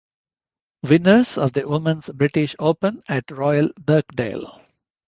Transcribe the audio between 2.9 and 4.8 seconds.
at Royal Birkdale.